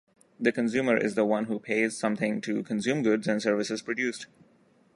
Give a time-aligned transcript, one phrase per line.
[0.39, 4.25] The "consumer" is the one who pays something to consume goods and services produced.